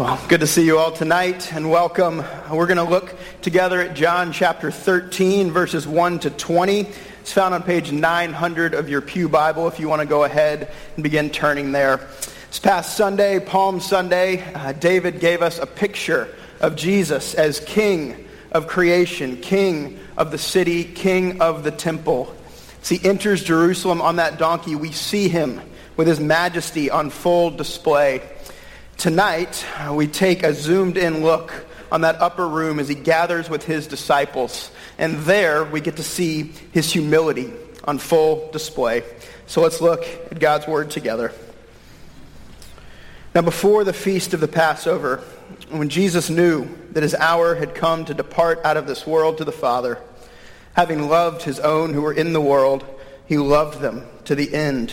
Well, 0.00 0.18
good 0.28 0.40
to 0.40 0.46
see 0.46 0.64
you 0.64 0.78
all 0.78 0.92
tonight 0.92 1.52
and 1.52 1.70
welcome. 1.70 2.24
We're 2.50 2.66
going 2.66 2.78
to 2.78 2.84
look 2.84 3.14
together 3.42 3.82
at 3.82 3.94
John 3.94 4.32
chapter 4.32 4.70
13, 4.70 5.50
verses 5.50 5.86
1 5.86 6.20
to 6.20 6.30
20. 6.30 6.88
It's 7.20 7.32
found 7.34 7.52
on 7.52 7.62
page 7.62 7.92
900 7.92 8.72
of 8.72 8.88
your 8.88 9.02
Pew 9.02 9.28
Bible 9.28 9.68
if 9.68 9.78
you 9.78 9.90
want 9.90 10.00
to 10.00 10.08
go 10.08 10.24
ahead 10.24 10.72
and 10.94 11.02
begin 11.02 11.28
turning 11.28 11.72
there. 11.72 11.98
This 12.48 12.58
past 12.58 12.96
Sunday, 12.96 13.40
Palm 13.40 13.78
Sunday, 13.78 14.42
uh, 14.54 14.72
David 14.72 15.20
gave 15.20 15.42
us 15.42 15.58
a 15.58 15.66
picture 15.66 16.34
of 16.62 16.76
Jesus 16.76 17.34
as 17.34 17.60
King 17.60 18.26
of 18.52 18.68
creation, 18.68 19.36
King 19.36 19.98
of 20.16 20.30
the 20.30 20.38
city, 20.38 20.82
King 20.82 21.42
of 21.42 21.62
the 21.62 21.70
temple. 21.70 22.34
As 22.80 22.88
he 22.88 23.06
enters 23.06 23.44
Jerusalem 23.44 24.00
on 24.00 24.16
that 24.16 24.38
donkey, 24.38 24.76
we 24.76 24.92
see 24.92 25.28
him 25.28 25.60
with 25.98 26.08
his 26.08 26.20
majesty 26.20 26.88
on 26.88 27.10
full 27.10 27.50
display. 27.50 28.22
Tonight, 29.00 29.64
we 29.92 30.06
take 30.06 30.42
a 30.42 30.52
zoomed 30.52 30.98
in 30.98 31.22
look 31.22 31.64
on 31.90 32.02
that 32.02 32.20
upper 32.20 32.46
room 32.46 32.78
as 32.78 32.86
he 32.86 32.94
gathers 32.94 33.48
with 33.48 33.64
his 33.64 33.86
disciples. 33.86 34.70
And 34.98 35.20
there 35.20 35.64
we 35.64 35.80
get 35.80 35.96
to 35.96 36.02
see 36.02 36.52
his 36.72 36.92
humility 36.92 37.50
on 37.84 37.96
full 37.96 38.50
display. 38.50 39.02
So 39.46 39.62
let's 39.62 39.80
look 39.80 40.04
at 40.30 40.38
God's 40.38 40.66
word 40.66 40.90
together. 40.90 41.32
Now, 43.34 43.40
before 43.40 43.84
the 43.84 43.94
feast 43.94 44.34
of 44.34 44.40
the 44.40 44.48
Passover, 44.48 45.24
when 45.70 45.88
Jesus 45.88 46.28
knew 46.28 46.68
that 46.90 47.02
his 47.02 47.14
hour 47.14 47.54
had 47.54 47.74
come 47.74 48.04
to 48.04 48.12
depart 48.12 48.60
out 48.66 48.76
of 48.76 48.86
this 48.86 49.06
world 49.06 49.38
to 49.38 49.46
the 49.46 49.50
Father, 49.50 49.98
having 50.74 51.08
loved 51.08 51.40
his 51.40 51.58
own 51.58 51.94
who 51.94 52.02
were 52.02 52.12
in 52.12 52.34
the 52.34 52.40
world, 52.42 52.84
he 53.24 53.38
loved 53.38 53.80
them 53.80 54.04
to 54.26 54.34
the 54.34 54.52
end. 54.52 54.92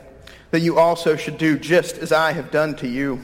that 0.51 0.59
you 0.59 0.77
also 0.77 1.15
should 1.15 1.37
do 1.37 1.57
just 1.57 1.97
as 1.97 2.11
I 2.11 2.33
have 2.33 2.51
done 2.51 2.75
to 2.77 2.87
you. 2.87 3.21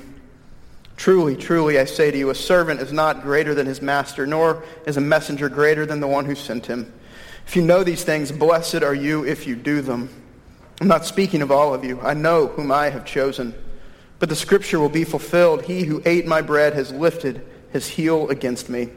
Truly, 0.96 1.36
truly, 1.36 1.78
I 1.78 1.86
say 1.86 2.10
to 2.10 2.18
you, 2.18 2.32
a 2.32 2.36
servant 2.36 2.82
is 2.82 2.92
not 2.92 3.22
greater 3.22 3.54
than 3.54 3.68
his 3.68 3.82
master, 3.82 4.26
nor 4.26 4.64
is 4.88 4.98
a 4.98 5.02
messenger 5.02 5.48
greater 5.48 5.86
than 5.86 6.00
the 6.00 6.08
one 6.08 6.26
who 6.26 6.34
sent 6.34 6.66
him. 6.66 6.92
If 7.46 7.56
you 7.56 7.62
know 7.62 7.84
these 7.84 8.04
things, 8.04 8.32
blessed 8.32 8.82
are 8.82 8.96
you 8.96 9.24
if 9.24 9.46
you 9.46 9.56
do 9.56 9.82
them. 9.82 10.10
I'm 10.82 10.88
not 10.88 11.06
speaking 11.06 11.42
of 11.42 11.52
all 11.52 11.74
of 11.74 11.84
you. 11.84 12.02
I 12.02 12.14
know 12.14 12.48
whom 12.48 12.72
I 12.72 12.90
have 12.90 13.06
chosen. 13.06 13.54
But 14.20 14.30
the 14.30 14.36
scripture 14.36 14.80
will 14.80 14.90
be 14.90 15.04
fulfilled. 15.04 15.64
He 15.64 15.84
who 15.84 16.02
ate 16.06 16.26
my 16.26 16.42
bread 16.42 16.74
has 16.74 16.92
lifted 16.92 17.46
his 17.72 17.88
heel 17.88 18.30
against 18.30 18.70
me. 18.70 18.90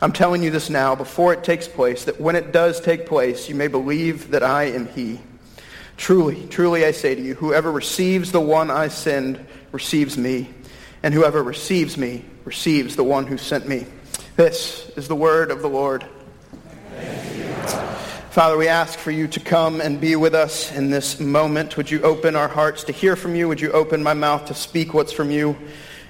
I'm 0.00 0.12
telling 0.12 0.42
you 0.42 0.50
this 0.50 0.70
now, 0.70 0.94
before 0.94 1.32
it 1.32 1.44
takes 1.44 1.68
place, 1.68 2.04
that 2.04 2.20
when 2.20 2.36
it 2.36 2.52
does 2.52 2.80
take 2.80 3.06
place, 3.06 3.48
you 3.48 3.54
may 3.54 3.68
believe 3.68 4.30
that 4.30 4.42
I 4.42 4.64
am 4.64 4.88
he. 4.88 5.20
Truly, 5.96 6.46
truly 6.48 6.84
I 6.84 6.90
say 6.90 7.14
to 7.14 7.20
you, 7.20 7.34
whoever 7.34 7.70
receives 7.70 8.32
the 8.32 8.40
one 8.40 8.70
I 8.70 8.88
send 8.88 9.44
receives 9.72 10.18
me, 10.18 10.48
and 11.02 11.14
whoever 11.14 11.42
receives 11.42 11.96
me 11.96 12.24
receives 12.44 12.96
the 12.96 13.04
one 13.04 13.26
who 13.26 13.38
sent 13.38 13.68
me. 13.68 13.86
This 14.36 14.90
is 14.96 15.08
the 15.08 15.16
word 15.16 15.50
of 15.50 15.62
the 15.62 15.68
Lord. 15.68 16.04
Father, 18.30 18.56
we 18.56 18.66
ask 18.66 18.98
for 18.98 19.12
you 19.12 19.28
to 19.28 19.38
come 19.38 19.80
and 19.80 20.00
be 20.00 20.16
with 20.16 20.34
us 20.34 20.72
in 20.72 20.90
this 20.90 21.20
moment. 21.20 21.76
Would 21.76 21.88
you 21.88 22.02
open 22.02 22.34
our 22.34 22.48
hearts 22.48 22.82
to 22.84 22.92
hear 22.92 23.14
from 23.14 23.36
you? 23.36 23.46
Would 23.46 23.60
you 23.60 23.70
open 23.70 24.02
my 24.02 24.14
mouth 24.14 24.46
to 24.46 24.54
speak 24.54 24.92
what's 24.92 25.12
from 25.12 25.30
you? 25.30 25.56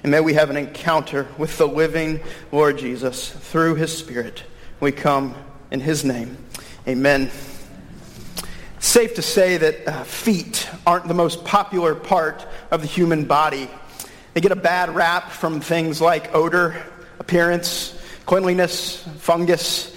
And 0.01 0.11
may 0.11 0.21
we 0.21 0.33
have 0.33 0.49
an 0.49 0.57
encounter 0.57 1.27
with 1.37 1.57
the 1.59 1.67
living 1.67 2.19
Lord 2.51 2.79
Jesus 2.79 3.29
through 3.29 3.75
his 3.75 3.95
Spirit. 3.95 4.43
We 4.79 4.91
come 4.91 5.35
in 5.69 5.81
his 5.81 6.03
name. 6.03 6.37
Amen 6.87 7.29
safe 8.85 9.15
to 9.15 9.21
say 9.21 9.57
that 9.57 9.87
uh, 9.87 10.03
feet 10.03 10.69
aren't 10.85 11.07
the 11.07 11.13
most 11.13 11.43
popular 11.43 11.95
part 11.95 12.45
of 12.69 12.81
the 12.81 12.87
human 12.87 13.25
body. 13.25 13.67
They 14.33 14.41
get 14.41 14.51
a 14.51 14.55
bad 14.55 14.93
rap 14.93 15.31
from 15.31 15.59
things 15.59 15.99
like 15.99 16.35
odor, 16.35 16.83
appearance, 17.19 17.99
cleanliness, 18.25 19.03
fungus. 19.17 19.95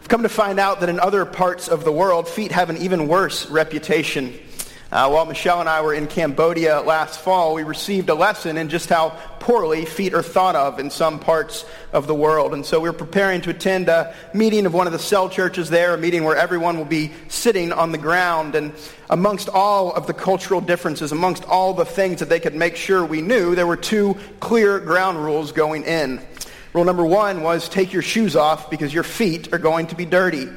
I've 0.00 0.08
come 0.08 0.22
to 0.24 0.28
find 0.28 0.60
out 0.60 0.80
that 0.80 0.88
in 0.90 1.00
other 1.00 1.24
parts 1.24 1.68
of 1.68 1.84
the 1.84 1.92
world, 1.92 2.28
feet 2.28 2.52
have 2.52 2.68
an 2.68 2.76
even 2.76 3.08
worse 3.08 3.48
reputation. 3.48 4.38
Uh, 4.92 5.08
while 5.08 5.24
Michelle 5.24 5.60
and 5.60 5.68
I 5.68 5.82
were 5.82 5.94
in 5.94 6.08
Cambodia 6.08 6.80
last 6.80 7.20
fall, 7.20 7.54
we 7.54 7.62
received 7.62 8.08
a 8.08 8.14
lesson 8.14 8.56
in 8.56 8.68
just 8.68 8.88
how 8.88 9.10
poorly 9.38 9.84
feet 9.84 10.14
are 10.14 10.22
thought 10.22 10.56
of 10.56 10.80
in 10.80 10.90
some 10.90 11.20
parts 11.20 11.64
of 11.92 12.08
the 12.08 12.14
world. 12.14 12.52
And 12.54 12.66
so 12.66 12.80
we 12.80 12.88
we're 12.88 12.96
preparing 12.96 13.40
to 13.42 13.50
attend 13.50 13.88
a 13.88 14.12
meeting 14.34 14.66
of 14.66 14.74
one 14.74 14.88
of 14.88 14.92
the 14.92 14.98
cell 14.98 15.28
churches 15.28 15.70
there, 15.70 15.94
a 15.94 15.98
meeting 15.98 16.24
where 16.24 16.36
everyone 16.36 16.76
will 16.76 16.84
be 16.84 17.12
sitting 17.28 17.70
on 17.70 17.92
the 17.92 17.98
ground. 17.98 18.56
And 18.56 18.72
amongst 19.08 19.48
all 19.48 19.92
of 19.92 20.08
the 20.08 20.12
cultural 20.12 20.60
differences, 20.60 21.12
amongst 21.12 21.44
all 21.44 21.72
the 21.72 21.84
things 21.84 22.18
that 22.18 22.28
they 22.28 22.40
could 22.40 22.56
make 22.56 22.74
sure 22.74 23.04
we 23.04 23.22
knew, 23.22 23.54
there 23.54 23.68
were 23.68 23.76
two 23.76 24.16
clear 24.40 24.80
ground 24.80 25.22
rules 25.22 25.52
going 25.52 25.84
in. 25.84 26.20
Rule 26.72 26.84
number 26.84 27.06
one 27.06 27.42
was 27.42 27.68
take 27.68 27.92
your 27.92 28.02
shoes 28.02 28.34
off 28.34 28.70
because 28.70 28.92
your 28.92 29.04
feet 29.04 29.52
are 29.52 29.58
going 29.58 29.86
to 29.86 29.94
be 29.94 30.04
dirty. 30.04 30.48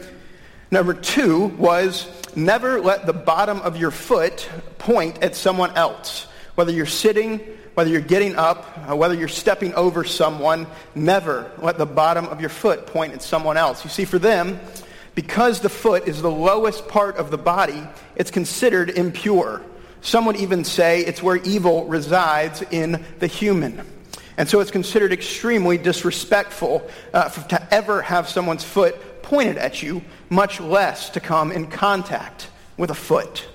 Number 0.73 0.95
two 0.95 1.49
was 1.59 2.07
never 2.35 2.81
let 2.81 3.05
the 3.05 3.13
bottom 3.13 3.61
of 3.61 3.77
your 3.77 3.91
foot 3.91 4.49
point 4.79 5.21
at 5.21 5.35
someone 5.35 5.69
else. 5.75 6.25
Whether 6.55 6.71
you're 6.71 6.87
sitting, 6.87 7.37
whether 7.75 7.91
you're 7.91 8.01
getting 8.01 8.35
up, 8.37 8.89
uh, 8.89 8.95
whether 8.95 9.13
you're 9.13 9.27
stepping 9.27 9.75
over 9.75 10.03
someone, 10.03 10.65
never 10.95 11.51
let 11.59 11.77
the 11.77 11.85
bottom 11.85 12.25
of 12.25 12.41
your 12.41 12.49
foot 12.49 12.87
point 12.87 13.13
at 13.13 13.21
someone 13.21 13.55
else. 13.55 13.83
You 13.83 13.91
see, 13.91 14.03
for 14.03 14.17
them, 14.17 14.59
because 15.13 15.59
the 15.59 15.69
foot 15.69 16.07
is 16.07 16.23
the 16.23 16.31
lowest 16.31 16.87
part 16.87 17.17
of 17.17 17.29
the 17.29 17.37
body, 17.37 17.83
it's 18.15 18.31
considered 18.31 18.89
impure. 18.89 19.61
Some 20.01 20.25
would 20.25 20.37
even 20.37 20.63
say 20.63 21.01
it's 21.01 21.21
where 21.21 21.35
evil 21.35 21.85
resides 21.85 22.63
in 22.71 23.05
the 23.19 23.27
human. 23.27 23.85
And 24.37 24.49
so 24.49 24.59
it's 24.59 24.71
considered 24.71 25.13
extremely 25.13 25.77
disrespectful 25.77 26.89
uh, 27.13 27.29
to 27.29 27.71
ever 27.71 28.01
have 28.01 28.27
someone's 28.27 28.63
foot 28.63 28.95
pointed 29.33 29.57
at 29.57 29.81
you, 29.81 30.03
much 30.29 30.59
less 30.59 31.09
to 31.09 31.19
come 31.19 31.51
in 31.51 31.65
contact 31.65 32.51
with 32.77 32.91
a 32.91 32.93
foot. 32.93 33.47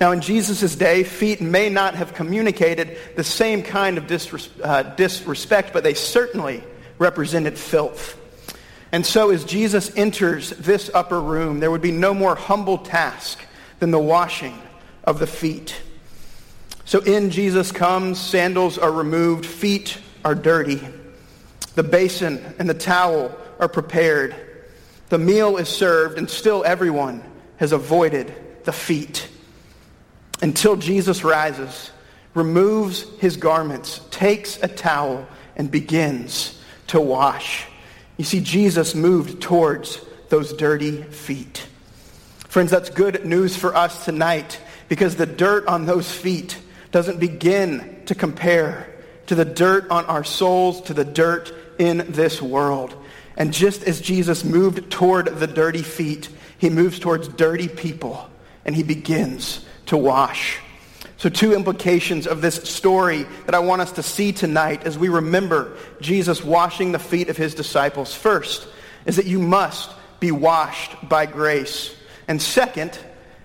Now, 0.00 0.10
in 0.10 0.20
Jesus' 0.20 0.74
day, 0.74 1.04
feet 1.04 1.40
may 1.40 1.68
not 1.68 1.94
have 1.94 2.12
communicated 2.12 2.98
the 3.14 3.22
same 3.22 3.62
kind 3.62 3.98
of 3.98 4.08
disres- 4.08 4.50
uh, 4.60 4.82
disrespect, 4.96 5.72
but 5.72 5.84
they 5.84 5.94
certainly 5.94 6.60
represented 6.98 7.56
filth. 7.56 8.18
And 8.90 9.06
so, 9.06 9.30
as 9.30 9.44
Jesus 9.44 9.96
enters 9.96 10.50
this 10.50 10.90
upper 10.92 11.20
room, 11.20 11.60
there 11.60 11.70
would 11.70 11.82
be 11.82 11.92
no 11.92 12.12
more 12.12 12.34
humble 12.34 12.78
task 12.78 13.38
than 13.78 13.92
the 13.92 14.00
washing 14.00 14.60
of 15.04 15.20
the 15.20 15.26
feet. 15.28 15.76
So, 16.84 16.98
in 16.98 17.30
Jesus 17.30 17.70
comes, 17.70 18.18
sandals 18.18 18.76
are 18.76 18.90
removed, 18.90 19.46
feet 19.46 19.98
are 20.24 20.34
dirty. 20.34 20.80
The 21.76 21.84
basin 21.84 22.56
and 22.58 22.68
the 22.68 22.74
towel 22.74 23.32
are 23.60 23.68
prepared. 23.68 24.34
The 25.08 25.18
meal 25.18 25.56
is 25.56 25.68
served, 25.68 26.18
and 26.18 26.28
still 26.28 26.64
everyone 26.64 27.22
has 27.58 27.72
avoided 27.72 28.34
the 28.64 28.72
feet. 28.72 29.28
Until 30.42 30.76
Jesus 30.76 31.24
rises, 31.24 31.90
removes 32.34 33.06
his 33.18 33.36
garments, 33.36 34.00
takes 34.10 34.62
a 34.62 34.68
towel, 34.68 35.26
and 35.56 35.70
begins 35.70 36.60
to 36.88 37.00
wash. 37.00 37.66
You 38.16 38.24
see, 38.24 38.40
Jesus 38.40 38.94
moved 38.94 39.40
towards 39.40 40.00
those 40.28 40.52
dirty 40.52 41.02
feet. 41.02 41.66
Friends, 42.48 42.70
that's 42.70 42.90
good 42.90 43.24
news 43.24 43.56
for 43.56 43.74
us 43.74 44.04
tonight 44.04 44.60
because 44.88 45.16
the 45.16 45.26
dirt 45.26 45.66
on 45.66 45.86
those 45.86 46.10
feet 46.10 46.58
doesn't 46.90 47.20
begin 47.20 48.02
to 48.06 48.14
compare 48.14 48.92
to 49.26 49.34
the 49.34 49.44
dirt 49.44 49.90
on 49.90 50.04
our 50.06 50.24
souls, 50.24 50.80
to 50.82 50.94
the 50.94 51.04
dirt 51.04 51.52
in 51.78 52.06
this 52.12 52.40
world. 52.40 52.96
And 53.36 53.52
just 53.52 53.84
as 53.84 54.00
Jesus 54.00 54.44
moved 54.44 54.90
toward 54.90 55.26
the 55.26 55.46
dirty 55.46 55.82
feet, 55.82 56.28
he 56.58 56.70
moves 56.70 56.98
towards 56.98 57.28
dirty 57.28 57.68
people 57.68 58.30
and 58.64 58.74
he 58.74 58.82
begins 58.82 59.64
to 59.86 59.96
wash. 59.96 60.58
So, 61.18 61.30
two 61.30 61.54
implications 61.54 62.26
of 62.26 62.42
this 62.42 62.56
story 62.56 63.24
that 63.46 63.54
I 63.54 63.58
want 63.60 63.80
us 63.80 63.92
to 63.92 64.02
see 64.02 64.32
tonight 64.32 64.84
as 64.84 64.98
we 64.98 65.08
remember 65.08 65.76
Jesus 66.00 66.44
washing 66.44 66.92
the 66.92 66.98
feet 66.98 67.30
of 67.30 67.36
his 67.36 67.54
disciples. 67.54 68.14
First 68.14 68.68
is 69.06 69.16
that 69.16 69.26
you 69.26 69.38
must 69.38 69.90
be 70.20 70.30
washed 70.30 71.08
by 71.08 71.24
grace. 71.26 71.94
And 72.28 72.40
second 72.40 72.98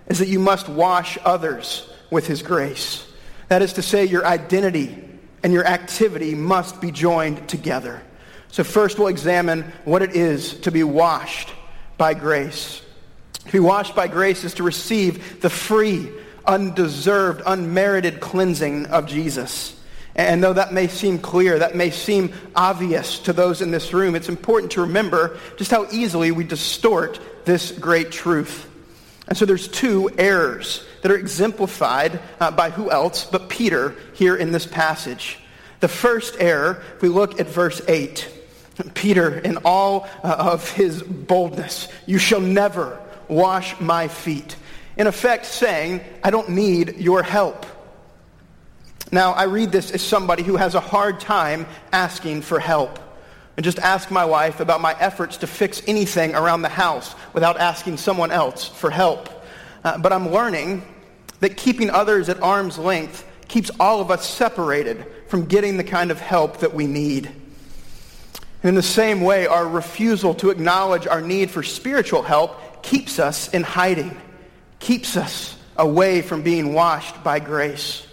is 0.08 0.20
that 0.20 0.28
you 0.28 0.40
must 0.40 0.68
wash 0.68 1.18
others 1.24 1.90
with 2.10 2.28
his 2.28 2.42
grace. 2.42 3.08
That 3.48 3.62
is 3.62 3.74
to 3.74 3.82
say, 3.82 4.06
your 4.06 4.26
identity 4.26 4.98
and 5.44 5.54
your 5.54 5.66
activity 5.66 6.36
must 6.36 6.82
be 6.82 6.92
joined 6.92 7.48
together. 7.48 8.02
So 8.52 8.66
first 8.66 9.00
we'll 9.00 9.08
examine 9.08 9.64
what 9.86 10.02
it 10.02 10.16
is 10.16 10.56
to 10.62 10.72
be 10.72 10.84
washed 10.84 11.54
by 11.98 12.14
grace. 12.14 12.82
To 13.46 13.52
be 13.52 13.60
washed 13.60 13.96
by 13.96 14.08
grace 14.08 14.44
is 14.44 14.56
to 14.56 14.64
receive 14.64 15.42
the 15.42 15.50
free, 15.50 16.12
undeserved, 16.46 17.42
unmerited 17.46 18.20
cleansing 18.20 18.88
of 18.88 19.08
Jesus. 19.08 19.80
And 20.16 20.44
though 20.44 20.54
that 20.54 20.74
may 20.74 20.90
seem 20.90 21.20
clear, 21.20 21.60
that 21.60 21.76
may 21.76 21.90
seem 21.90 22.34
obvious 22.54 23.20
to 23.20 23.34
those 23.34 23.62
in 23.62 23.72
this 23.72 23.94
room, 23.94 24.16
it's 24.16 24.28
important 24.28 24.74
to 24.74 24.82
remember 24.82 25.40
just 25.56 25.72
how 25.72 25.88
easily 25.90 26.32
we 26.32 26.44
distort 26.44 27.22
this 27.46 27.72
great 27.72 28.12
truth. 28.12 28.68
And 29.30 29.38
so 29.38 29.46
there's 29.46 29.70
two 29.70 30.10
errors 30.18 30.86
that 31.02 31.12
are 31.12 31.18
exemplified 31.18 32.20
uh, 32.42 32.52
by 32.52 32.70
who 32.70 32.92
else 32.92 33.24
but 33.24 33.48
Peter 33.48 33.96
here 34.14 34.36
in 34.36 34.52
this 34.52 34.66
passage. 34.66 35.40
The 35.80 35.88
first 35.88 36.36
error, 36.38 36.84
if 36.96 37.02
we 37.02 37.08
look 37.08 37.40
at 37.40 37.48
verse 37.48 37.82
8, 37.88 38.28
Peter, 38.94 39.40
in 39.40 39.58
all 39.66 40.08
uh, 40.24 40.36
of 40.38 40.72
his 40.72 41.04
boldness, 41.04 41.88
you 42.06 42.18
shall 42.18 42.42
never 42.42 43.00
wash 43.28 43.80
my 43.80 44.08
feet. 44.08 44.56
In 44.98 45.08
effect, 45.08 45.46
saying, 45.46 46.02
I 46.24 46.32
don't 46.32 46.50
need 46.50 46.98
your 46.98 47.24
help. 47.24 47.66
Now, 49.12 49.32
I 49.32 49.44
read 49.44 49.72
this 49.72 49.92
as 49.92 50.02
somebody 50.02 50.44
who 50.44 50.56
has 50.56 50.76
a 50.76 50.80
hard 50.80 51.20
time 51.20 51.66
asking 51.92 52.44
for 52.44 52.60
help. 52.60 53.00
And 53.58 53.64
just 53.64 53.80
ask 53.80 54.10
my 54.10 54.24
wife 54.24 54.62
about 54.62 54.80
my 54.80 54.98
efforts 55.00 55.38
to 55.38 55.48
fix 55.48 55.82
anything 55.86 56.34
around 56.34 56.62
the 56.62 56.70
house 56.70 57.14
without 57.34 57.60
asking 57.60 57.98
someone 57.98 58.32
else 58.32 58.68
for 58.68 58.90
help. 58.90 59.30
Uh, 59.84 59.98
but 59.98 60.14
I'm 60.14 60.32
learning 60.32 60.84
that 61.42 61.58
keeping 61.58 61.90
others 61.90 62.30
at 62.30 62.42
arm's 62.42 62.78
length 62.78 63.28
keeps 63.48 63.70
all 63.80 64.00
of 64.00 64.10
us 64.10 64.28
separated 64.28 65.06
from 65.28 65.46
getting 65.46 65.76
the 65.76 65.84
kind 65.84 66.12
of 66.12 66.20
help 66.22 66.60
that 66.60 66.74
we 66.74 66.88
need. 66.88 67.30
And 68.64 68.70
in 68.70 68.76
the 68.76 68.84
same 68.84 69.22
way, 69.22 69.48
our 69.48 69.68
refusal 69.68 70.36
to 70.36 70.50
acknowledge 70.52 71.08
our 71.08 71.22
need 71.22 71.50
for 71.50 71.64
spiritual 71.64 72.22
help 72.22 72.84
keeps 72.84 73.18
us 73.20 73.50
in 73.54 73.64
hiding, 73.64 74.16
keeps 74.80 75.18
us 75.18 75.58
away 75.78 76.22
from 76.22 76.44
being 76.44 76.74
washed 76.74 77.24
by 77.24 77.40
grace. 77.40 78.06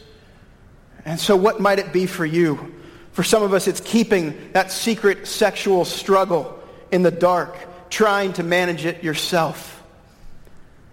And 1.04 1.20
so 1.20 1.36
what 1.36 1.60
might 1.60 1.78
it 1.78 1.92
be 1.92 2.06
for 2.06 2.24
you? 2.24 2.74
For 3.12 3.22
some 3.22 3.42
of 3.42 3.52
us, 3.52 3.66
it's 3.66 3.80
keeping 3.80 4.52
that 4.52 4.70
secret 4.70 5.26
sexual 5.26 5.84
struggle 5.84 6.58
in 6.90 7.02
the 7.02 7.10
dark, 7.10 7.56
trying 7.90 8.32
to 8.34 8.42
manage 8.42 8.84
it 8.84 9.02
yourself. 9.02 9.82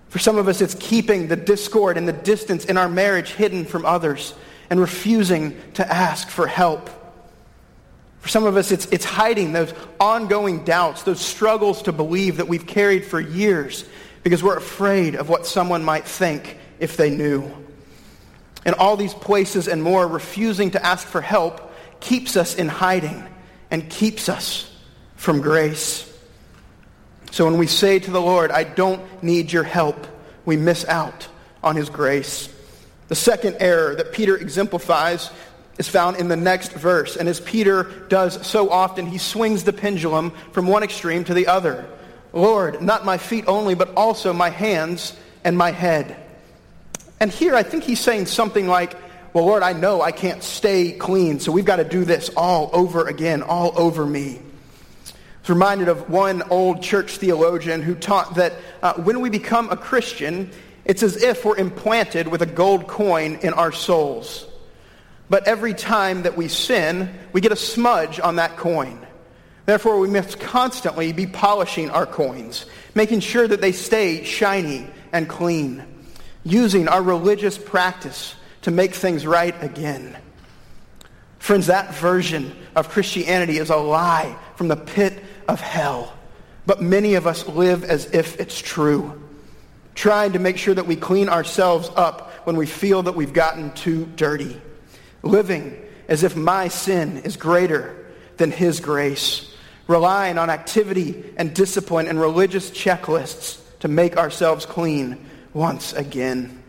For 0.10 0.20
some 0.20 0.38
of 0.38 0.48
us, 0.48 0.62
it's 0.62 0.76
keeping 0.76 1.28
the 1.28 1.36
discord 1.36 1.98
and 1.98 2.08
the 2.08 2.14
distance 2.14 2.66
in 2.66 2.78
our 2.78 2.90
marriage 2.90 3.32
hidden 3.32 3.66
from 3.66 3.86
others 3.86 4.34
and 4.70 4.80
refusing 4.80 5.60
to 5.74 5.88
ask 5.88 6.30
for 6.30 6.48
help. 6.48 6.90
For 8.26 8.30
some 8.30 8.46
of 8.46 8.58
us, 8.58 8.72
it's, 8.72 8.88
it's 8.88 9.06
hiding 9.06 9.52
those 9.54 9.72
ongoing 10.00 10.64
doubts, 10.64 11.04
those 11.04 11.22
struggles 11.22 11.84
to 11.84 11.92
believe 11.92 12.38
that 12.38 12.48
we've 12.48 12.66
carried 12.66 13.06
for 13.06 13.20
years 13.20 13.86
because 14.24 14.42
we're 14.42 14.58
afraid 14.58 15.14
of 15.14 15.30
what 15.30 15.46
someone 15.46 15.84
might 15.84 16.06
think 16.06 16.58
if 16.80 16.98
they 16.98 17.12
knew. 17.12 17.48
And 18.66 18.74
all 18.78 18.98
these 18.98 19.14
places 19.14 19.68
and 19.68 19.84
more, 19.84 20.08
refusing 20.08 20.72
to 20.72 20.84
ask 20.84 21.06
for 21.06 21.22
help 21.22 21.72
keeps 22.00 22.36
us 22.36 22.56
in 22.56 22.68
hiding 22.68 23.24
and 23.70 23.88
keeps 23.92 24.28
us 24.28 24.76
from 25.18 25.40
grace. 25.40 26.12
So 27.30 27.46
when 27.46 27.60
we 27.60 27.68
say 27.68 28.00
to 28.00 28.10
the 28.10 28.20
Lord, 28.20 28.50
I 28.50 28.64
don't 28.64 29.22
need 29.22 29.52
your 29.52 29.62
help, 29.62 30.08
we 30.46 30.58
miss 30.58 30.84
out 30.86 31.28
on 31.64 31.76
his 31.76 31.92
grace. 31.92 32.50
The 33.08 33.14
second 33.14 33.58
error 33.60 33.94
that 33.94 34.14
Peter 34.14 34.36
exemplifies 34.36 35.30
is 35.78 35.88
found 35.88 36.18
in 36.18 36.28
the 36.28 36.36
next 36.36 36.72
verse. 36.74 37.16
And 37.16 37.28
as 37.28 37.40
Peter 37.40 37.84
does 38.08 38.46
so 38.46 38.70
often, 38.70 39.06
he 39.06 39.18
swings 39.18 39.64
the 39.64 39.74
pendulum 39.74 40.32
from 40.52 40.68
one 40.68 40.84
extreme 40.84 41.24
to 41.26 41.34
the 41.34 41.48
other. 41.48 41.86
Lord, 42.34 42.82
not 42.82 43.06
my 43.06 43.18
feet 43.18 43.46
only, 43.48 43.76
but 43.76 43.94
also 43.96 44.34
my 44.34 44.50
hands 44.50 45.16
and 45.44 45.58
my 45.58 45.72
head. 45.72 46.18
And 47.20 47.32
here 47.32 47.56
I 47.56 47.64
think 47.64 47.84
he's 47.84 48.00
saying 48.00 48.26
something 48.26 48.68
like, 48.68 48.96
well, 49.34 49.46
Lord, 49.46 49.64
I 49.64 49.74
know 49.74 50.02
I 50.02 50.12
can't 50.12 50.44
stay 50.44 50.92
clean, 50.94 51.40
so 51.40 51.52
we've 51.52 51.66
got 51.66 51.78
to 51.78 51.84
do 51.84 52.06
this 52.06 52.30
all 52.38 52.70
over 52.74 53.08
again, 53.08 53.42
all 53.42 53.78
over 53.78 54.06
me. 54.06 54.38
I 54.38 55.12
was 55.42 55.50
reminded 55.50 55.88
of 55.88 56.10
one 56.10 56.42
old 56.44 56.82
church 56.82 57.18
theologian 57.18 57.82
who 57.82 57.96
taught 57.96 58.36
that 58.36 58.54
uh, 58.82 58.94
when 58.94 59.22
we 59.22 59.30
become 59.30 59.70
a 59.70 59.78
Christian, 59.78 60.52
it's 60.86 61.04
as 61.04 61.22
if 61.22 61.46
we're 61.46 61.58
implanted 61.58 62.28
with 62.28 62.42
a 62.42 62.46
gold 62.46 62.88
coin 62.88 63.40
in 63.42 63.54
our 63.54 63.72
souls. 63.72 64.48
But 65.30 65.48
every 65.48 65.74
time 65.74 66.24
that 66.24 66.38
we 66.38 66.48
sin, 66.48 67.10
we 67.34 67.42
get 67.42 67.52
a 67.52 67.58
smudge 67.58 68.20
on 68.20 68.36
that 68.36 68.58
coin. 68.58 69.06
Therefore, 69.66 70.00
we 70.00 70.10
must 70.10 70.40
constantly 70.40 71.12
be 71.12 71.26
polishing 71.26 71.90
our 71.90 72.06
coins, 72.06 72.68
making 72.94 73.22
sure 73.22 73.48
that 73.48 73.62
they 73.62 73.72
stay 73.72 74.24
shiny 74.24 74.88
and 75.12 75.28
clean, 75.28 75.84
using 76.44 76.88
our 76.88 77.02
religious 77.02 77.58
practice 77.58 78.36
to 78.62 78.72
make 78.72 78.94
things 78.94 79.26
right 79.26 79.56
again. 79.64 80.16
Friends, 81.40 81.68
that 81.68 81.96
version 81.96 82.56
of 82.76 82.90
Christianity 82.90 83.58
is 83.58 83.72
a 83.72 83.76
lie 83.76 84.38
from 84.56 84.68
the 84.68 84.76
pit 84.76 85.24
of 85.48 85.60
hell. 85.60 86.14
But 86.68 86.82
many 86.82 87.16
of 87.16 87.26
us 87.26 87.48
live 87.48 87.84
as 87.84 88.06
if 88.12 88.40
it's 88.40 88.60
true, 88.60 89.22
trying 89.96 90.34
to 90.34 90.40
make 90.40 90.58
sure 90.58 90.74
that 90.74 90.88
we 90.88 90.96
clean 90.96 91.30
ourselves 91.30 91.90
up 91.96 92.32
when 92.46 92.58
we 92.58 92.66
feel 92.68 93.04
that 93.04 93.16
we've 93.16 93.34
gotten 93.34 93.72
too 93.74 94.06
dirty 94.16 94.62
living 95.26 95.82
as 96.08 96.24
if 96.24 96.36
my 96.36 96.68
sin 96.68 97.18
is 97.20 97.36
greater 97.36 98.06
than 98.38 98.52
his 98.52 98.80
grace, 98.80 99.54
relying 99.88 100.38
on 100.38 100.50
activity 100.50 101.24
and 101.38 101.54
discipline 101.54 102.08
and 102.08 102.20
religious 102.20 102.70
checklists 102.70 103.60
to 103.80 103.88
make 103.88 104.18
ourselves 104.18 104.66
clean 104.66 105.26
once 105.54 105.94
again. 105.94 106.62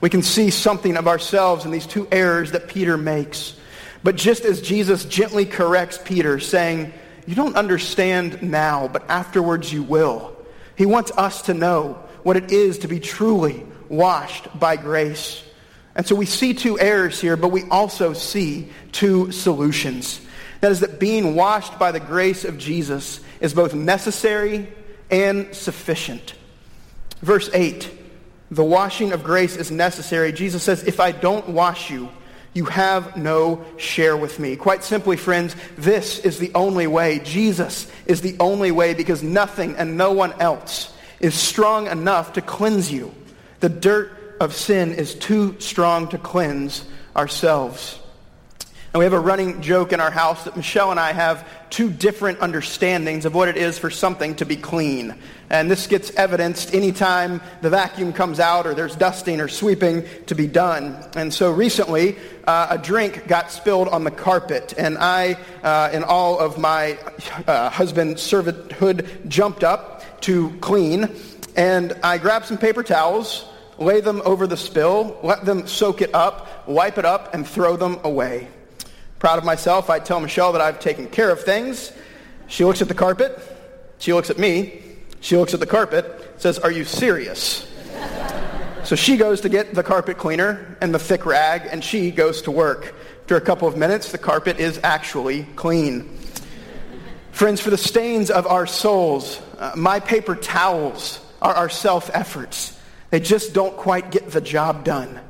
We 0.00 0.10
can 0.10 0.22
see 0.22 0.50
something 0.50 0.96
of 0.96 1.06
ourselves 1.06 1.64
in 1.64 1.70
these 1.70 1.86
two 1.86 2.08
errors 2.10 2.52
that 2.52 2.68
Peter 2.68 2.96
makes. 2.96 3.54
But 4.02 4.16
just 4.16 4.44
as 4.44 4.60
Jesus 4.60 5.04
gently 5.04 5.46
corrects 5.46 5.98
Peter, 6.04 6.40
saying, 6.40 6.92
You 7.26 7.36
don't 7.36 7.54
understand 7.54 8.42
now, 8.42 8.88
but 8.88 9.08
afterwards 9.08 9.72
you 9.72 9.84
will, 9.84 10.36
he 10.76 10.86
wants 10.86 11.12
us 11.12 11.42
to 11.42 11.54
know 11.54 12.02
what 12.24 12.36
it 12.36 12.50
is 12.50 12.78
to 12.78 12.88
be 12.88 12.98
truly 12.98 13.64
washed 13.88 14.58
by 14.58 14.76
grace. 14.76 15.44
And 15.94 16.06
so 16.06 16.14
we 16.14 16.26
see 16.26 16.54
two 16.54 16.78
errors 16.78 17.20
here, 17.20 17.36
but 17.36 17.48
we 17.48 17.64
also 17.64 18.12
see 18.12 18.68
two 18.92 19.30
solutions. 19.32 20.20
That 20.60 20.72
is 20.72 20.80
that 20.80 21.00
being 21.00 21.34
washed 21.34 21.78
by 21.78 21.92
the 21.92 22.00
grace 22.00 22.44
of 22.44 22.56
Jesus 22.56 23.20
is 23.40 23.52
both 23.52 23.74
necessary 23.74 24.68
and 25.10 25.54
sufficient. 25.54 26.34
Verse 27.20 27.50
8, 27.52 27.90
the 28.50 28.64
washing 28.64 29.12
of 29.12 29.24
grace 29.24 29.56
is 29.56 29.70
necessary. 29.70 30.32
Jesus 30.32 30.62
says, 30.62 30.82
if 30.84 31.00
I 31.00 31.12
don't 31.12 31.48
wash 31.48 31.90
you, 31.90 32.08
you 32.54 32.66
have 32.66 33.16
no 33.16 33.64
share 33.76 34.16
with 34.16 34.38
me. 34.38 34.56
Quite 34.56 34.84
simply, 34.84 35.16
friends, 35.16 35.56
this 35.76 36.18
is 36.18 36.38
the 36.38 36.52
only 36.54 36.86
way. 36.86 37.18
Jesus 37.20 37.90
is 38.06 38.20
the 38.20 38.36
only 38.40 38.70
way 38.70 38.94
because 38.94 39.22
nothing 39.22 39.74
and 39.76 39.96
no 39.96 40.12
one 40.12 40.32
else 40.40 40.92
is 41.18 41.34
strong 41.34 41.86
enough 41.86 42.34
to 42.34 42.42
cleanse 42.42 42.92
you. 42.92 43.14
The 43.60 43.68
dirt 43.68 44.12
of 44.42 44.54
sin 44.54 44.92
is 44.92 45.14
too 45.14 45.58
strong 45.60 46.08
to 46.08 46.18
cleanse 46.18 46.84
ourselves. 47.16 47.98
And 48.92 48.98
we 48.98 49.04
have 49.04 49.14
a 49.14 49.20
running 49.20 49.62
joke 49.62 49.94
in 49.94 50.00
our 50.00 50.10
house 50.10 50.44
that 50.44 50.54
Michelle 50.54 50.90
and 50.90 51.00
I 51.00 51.12
have 51.14 51.48
two 51.70 51.88
different 51.90 52.40
understandings 52.40 53.24
of 53.24 53.34
what 53.34 53.48
it 53.48 53.56
is 53.56 53.78
for 53.78 53.88
something 53.88 54.34
to 54.34 54.44
be 54.44 54.56
clean. 54.56 55.14
And 55.48 55.70
this 55.70 55.86
gets 55.86 56.10
evidenced 56.10 56.74
anytime 56.74 57.40
the 57.62 57.70
vacuum 57.70 58.12
comes 58.12 58.38
out 58.38 58.66
or 58.66 58.74
there's 58.74 58.94
dusting 58.94 59.40
or 59.40 59.48
sweeping 59.48 60.04
to 60.26 60.34
be 60.34 60.46
done. 60.46 61.02
And 61.16 61.32
so 61.32 61.50
recently, 61.50 62.16
uh, 62.46 62.66
a 62.70 62.76
drink 62.76 63.26
got 63.28 63.50
spilled 63.50 63.88
on 63.88 64.04
the 64.04 64.10
carpet. 64.10 64.74
And 64.76 64.98
I, 64.98 65.38
uh, 65.62 65.88
in 65.94 66.04
all 66.04 66.38
of 66.38 66.58
my 66.58 66.98
uh, 67.46 67.70
husband 67.70 68.16
servanthood, 68.16 69.28
jumped 69.28 69.64
up 69.64 70.20
to 70.22 70.50
clean. 70.58 71.08
And 71.56 71.94
I 72.02 72.18
grabbed 72.18 72.44
some 72.44 72.58
paper 72.58 72.82
towels, 72.82 73.46
lay 73.82 74.00
them 74.00 74.22
over 74.24 74.46
the 74.46 74.56
spill, 74.56 75.18
let 75.22 75.44
them 75.44 75.66
soak 75.66 76.00
it 76.02 76.14
up, 76.14 76.66
wipe 76.68 76.98
it 76.98 77.04
up, 77.04 77.34
and 77.34 77.46
throw 77.46 77.76
them 77.76 77.98
away. 78.04 78.48
Proud 79.18 79.38
of 79.38 79.44
myself, 79.44 79.90
I 79.90 79.98
tell 79.98 80.20
Michelle 80.20 80.52
that 80.52 80.60
I've 80.60 80.80
taken 80.80 81.06
care 81.08 81.30
of 81.30 81.42
things. 81.42 81.92
She 82.48 82.64
looks 82.64 82.82
at 82.82 82.88
the 82.88 82.94
carpet. 82.94 83.38
She 83.98 84.12
looks 84.12 84.30
at 84.30 84.38
me. 84.38 84.82
She 85.20 85.36
looks 85.36 85.54
at 85.54 85.60
the 85.60 85.66
carpet, 85.66 86.34
says, 86.38 86.58
Are 86.58 86.72
you 86.72 86.84
serious? 86.84 87.68
so 88.82 88.96
she 88.96 89.16
goes 89.16 89.40
to 89.42 89.48
get 89.48 89.74
the 89.74 89.82
carpet 89.82 90.18
cleaner 90.18 90.76
and 90.80 90.92
the 90.92 90.98
thick 90.98 91.24
rag, 91.24 91.68
and 91.70 91.84
she 91.84 92.10
goes 92.10 92.42
to 92.42 92.50
work. 92.50 92.94
After 93.22 93.36
a 93.36 93.40
couple 93.40 93.68
of 93.68 93.76
minutes, 93.76 94.10
the 94.10 94.18
carpet 94.18 94.58
is 94.58 94.80
actually 94.82 95.44
clean. 95.54 96.18
Friends, 97.30 97.60
for 97.60 97.70
the 97.70 97.78
stains 97.78 98.30
of 98.30 98.46
our 98.46 98.66
souls, 98.66 99.40
uh, 99.58 99.72
my 99.76 100.00
paper 100.00 100.34
towels 100.34 101.18
are 101.40 101.54
our 101.54 101.70
self-efforts. 101.70 102.78
They 103.12 103.20
just 103.20 103.52
don't 103.52 103.76
quite 103.76 104.10
get 104.10 104.30
the 104.30 104.40
job 104.40 104.84
done. 104.84 105.20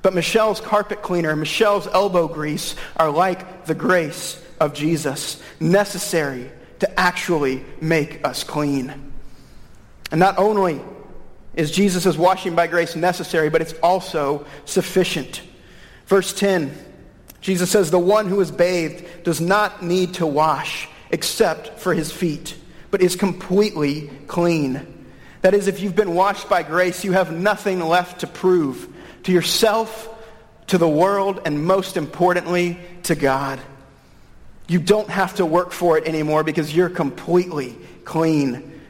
But 0.00 0.14
Michelle's 0.14 0.60
carpet 0.60 1.02
cleaner, 1.02 1.34
Michelle's 1.34 1.88
elbow 1.88 2.28
grease 2.28 2.76
are 2.96 3.10
like 3.10 3.66
the 3.66 3.74
grace 3.74 4.40
of 4.60 4.74
Jesus, 4.74 5.42
necessary 5.58 6.52
to 6.78 7.00
actually 7.00 7.64
make 7.80 8.24
us 8.24 8.44
clean. 8.44 9.12
And 10.12 10.20
not 10.20 10.38
only 10.38 10.80
is 11.56 11.72
Jesus' 11.72 12.16
washing 12.16 12.54
by 12.54 12.68
grace 12.68 12.94
necessary, 12.94 13.50
but 13.50 13.60
it's 13.60 13.74
also 13.82 14.46
sufficient. 14.64 15.42
Verse 16.06 16.32
10, 16.32 16.72
Jesus 17.40 17.72
says, 17.72 17.90
The 17.90 17.98
one 17.98 18.28
who 18.28 18.40
is 18.40 18.52
bathed 18.52 19.24
does 19.24 19.40
not 19.40 19.82
need 19.82 20.14
to 20.14 20.26
wash 20.28 20.88
except 21.10 21.80
for 21.80 21.92
his 21.92 22.12
feet, 22.12 22.56
but 22.92 23.02
is 23.02 23.16
completely 23.16 24.12
clean. 24.28 24.92
That 25.46 25.54
is, 25.54 25.68
if 25.68 25.78
you've 25.78 25.94
been 25.94 26.16
washed 26.16 26.48
by 26.48 26.64
grace, 26.64 27.04
you 27.04 27.12
have 27.12 27.30
nothing 27.30 27.78
left 27.78 28.22
to 28.22 28.26
prove 28.26 28.92
to 29.22 29.30
yourself, 29.30 30.08
to 30.66 30.76
the 30.76 30.88
world, 30.88 31.40
and 31.44 31.64
most 31.64 31.96
importantly, 31.96 32.80
to 33.04 33.14
God. 33.14 33.60
You 34.66 34.80
don't 34.80 35.08
have 35.08 35.36
to 35.36 35.46
work 35.46 35.70
for 35.70 35.96
it 35.98 36.08
anymore 36.08 36.42
because 36.42 36.74
you're 36.74 36.90
completely 36.90 37.78
clean. 38.04 38.80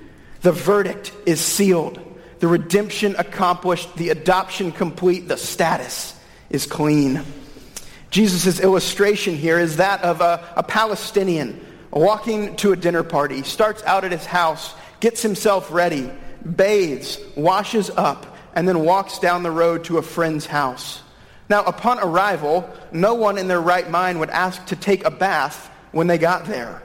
The 0.40 0.52
verdict 0.52 1.12
is 1.26 1.42
sealed. 1.42 2.00
The 2.38 2.48
redemption 2.48 3.16
accomplished, 3.18 3.94
the 3.96 4.08
adoption 4.08 4.72
complete, 4.72 5.28
the 5.28 5.36
status 5.36 6.18
is 6.48 6.64
clean. 6.64 7.22
Jesus' 8.10 8.60
illustration 8.60 9.36
here 9.36 9.58
is 9.58 9.76
that 9.76 10.00
of 10.00 10.22
a, 10.22 10.42
a 10.56 10.62
Palestinian 10.62 11.60
walking 11.90 12.56
to 12.56 12.72
a 12.72 12.76
dinner 12.76 13.02
party, 13.02 13.42
starts 13.42 13.82
out 13.82 14.04
at 14.04 14.12
his 14.12 14.24
house, 14.24 14.74
gets 15.00 15.20
himself 15.20 15.70
ready, 15.70 16.10
bathes, 16.44 17.18
washes 17.36 17.90
up, 17.90 18.36
and 18.54 18.66
then 18.66 18.80
walks 18.80 19.18
down 19.18 19.42
the 19.42 19.50
road 19.50 19.84
to 19.84 19.98
a 19.98 20.02
friend's 20.02 20.46
house. 20.46 21.02
Now, 21.48 21.62
upon 21.64 22.00
arrival, 22.00 22.68
no 22.92 23.14
one 23.14 23.38
in 23.38 23.48
their 23.48 23.60
right 23.60 23.88
mind 23.88 24.18
would 24.20 24.30
ask 24.30 24.64
to 24.66 24.76
take 24.76 25.04
a 25.04 25.10
bath 25.10 25.70
when 25.92 26.06
they 26.06 26.18
got 26.18 26.46
there. 26.46 26.82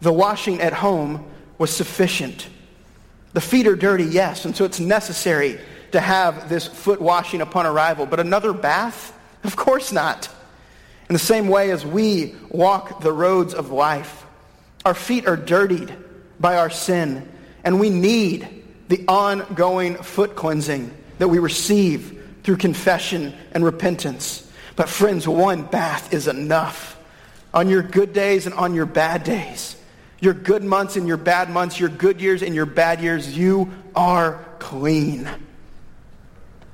The 0.00 0.12
washing 0.12 0.60
at 0.60 0.72
home 0.72 1.24
was 1.58 1.74
sufficient. 1.74 2.48
The 3.32 3.40
feet 3.40 3.66
are 3.66 3.76
dirty, 3.76 4.04
yes, 4.04 4.44
and 4.44 4.54
so 4.54 4.64
it's 4.64 4.80
necessary 4.80 5.58
to 5.92 6.00
have 6.00 6.48
this 6.48 6.66
foot 6.66 7.00
washing 7.00 7.40
upon 7.40 7.66
arrival. 7.66 8.06
But 8.06 8.20
another 8.20 8.52
bath? 8.52 9.12
Of 9.42 9.56
course 9.56 9.92
not. 9.92 10.28
In 11.08 11.12
the 11.12 11.18
same 11.18 11.48
way 11.48 11.70
as 11.70 11.84
we 11.86 12.34
walk 12.48 13.00
the 13.00 13.12
roads 13.12 13.54
of 13.54 13.70
life, 13.70 14.24
our 14.84 14.94
feet 14.94 15.26
are 15.26 15.36
dirtied 15.36 15.96
by 16.38 16.58
our 16.58 16.70
sin, 16.70 17.28
and 17.64 17.80
we 17.80 17.90
need 17.90 18.55
the 18.88 19.04
ongoing 19.08 19.96
foot 19.96 20.36
cleansing 20.36 20.96
that 21.18 21.28
we 21.28 21.38
receive 21.38 22.22
through 22.42 22.56
confession 22.56 23.34
and 23.52 23.64
repentance. 23.64 24.50
But 24.76 24.88
friends, 24.88 25.26
one 25.26 25.62
bath 25.62 26.12
is 26.12 26.28
enough. 26.28 26.98
On 27.54 27.68
your 27.68 27.82
good 27.82 28.12
days 28.12 28.46
and 28.46 28.54
on 28.54 28.74
your 28.74 28.86
bad 28.86 29.24
days, 29.24 29.76
your 30.20 30.34
good 30.34 30.62
months 30.62 30.96
and 30.96 31.08
your 31.08 31.16
bad 31.16 31.50
months, 31.50 31.80
your 31.80 31.88
good 31.88 32.20
years 32.20 32.42
and 32.42 32.54
your 32.54 32.66
bad 32.66 33.00
years, 33.00 33.36
you 33.36 33.72
are 33.94 34.44
clean. 34.58 35.28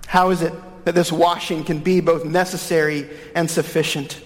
How 0.07 0.31
is 0.31 0.43
it 0.43 0.53
that 0.85 0.95
this 0.95 1.13
washing 1.13 1.65
can 1.65 1.79
be 1.79 2.01
both 2.01 2.25
necessary 2.25 3.09
and 3.35 3.51
sufficient? 3.51 4.21